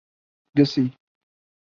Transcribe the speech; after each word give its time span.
گسی 0.57 0.85